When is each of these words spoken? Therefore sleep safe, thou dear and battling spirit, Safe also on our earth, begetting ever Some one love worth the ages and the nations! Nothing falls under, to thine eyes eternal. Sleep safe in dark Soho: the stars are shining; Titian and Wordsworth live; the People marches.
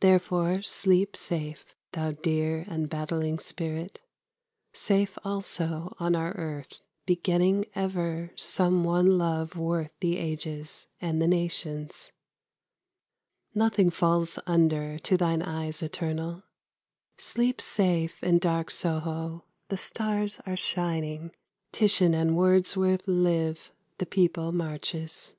Therefore 0.00 0.62
sleep 0.62 1.14
safe, 1.14 1.74
thou 1.92 2.12
dear 2.12 2.64
and 2.70 2.88
battling 2.88 3.38
spirit, 3.38 4.00
Safe 4.72 5.18
also 5.26 5.94
on 6.00 6.16
our 6.16 6.32
earth, 6.38 6.80
begetting 7.04 7.66
ever 7.74 8.32
Some 8.34 8.82
one 8.82 9.18
love 9.18 9.54
worth 9.54 9.90
the 10.00 10.16
ages 10.16 10.88
and 11.02 11.20
the 11.20 11.26
nations! 11.26 12.12
Nothing 13.54 13.90
falls 13.90 14.38
under, 14.46 14.98
to 15.00 15.18
thine 15.18 15.42
eyes 15.42 15.82
eternal. 15.82 16.44
Sleep 17.18 17.60
safe 17.60 18.22
in 18.22 18.38
dark 18.38 18.70
Soho: 18.70 19.44
the 19.68 19.76
stars 19.76 20.40
are 20.46 20.56
shining; 20.56 21.30
Titian 21.72 22.14
and 22.14 22.38
Wordsworth 22.38 23.02
live; 23.06 23.70
the 23.98 24.06
People 24.06 24.50
marches. 24.52 25.36